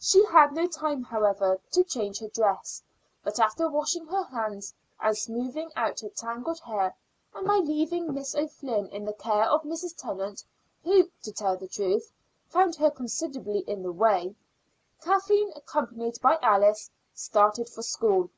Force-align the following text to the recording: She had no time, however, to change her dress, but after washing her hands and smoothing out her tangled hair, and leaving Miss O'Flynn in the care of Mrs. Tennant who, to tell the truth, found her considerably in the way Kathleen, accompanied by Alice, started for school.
She 0.00 0.24
had 0.24 0.54
no 0.54 0.66
time, 0.66 1.04
however, 1.04 1.60
to 1.70 1.84
change 1.84 2.18
her 2.18 2.26
dress, 2.26 2.82
but 3.22 3.38
after 3.38 3.68
washing 3.70 4.06
her 4.06 4.24
hands 4.24 4.74
and 4.98 5.16
smoothing 5.16 5.70
out 5.76 6.00
her 6.00 6.08
tangled 6.08 6.58
hair, 6.58 6.96
and 7.32 7.46
leaving 7.46 8.12
Miss 8.12 8.34
O'Flynn 8.34 8.88
in 8.88 9.04
the 9.04 9.12
care 9.12 9.44
of 9.44 9.62
Mrs. 9.62 9.94
Tennant 9.96 10.42
who, 10.82 11.08
to 11.22 11.30
tell 11.30 11.56
the 11.56 11.68
truth, 11.68 12.10
found 12.48 12.74
her 12.74 12.90
considerably 12.90 13.60
in 13.68 13.84
the 13.84 13.92
way 13.92 14.34
Kathleen, 15.00 15.52
accompanied 15.54 16.20
by 16.20 16.40
Alice, 16.42 16.90
started 17.14 17.68
for 17.68 17.82
school. 17.84 18.30